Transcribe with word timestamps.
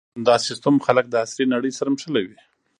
دا 0.27 0.35
سیستم 0.47 0.75
خلک 0.85 1.05
د 1.09 1.15
عصري 1.23 1.45
نړۍ 1.53 1.71
سره 1.77 1.89
نښلوي. 1.95 2.37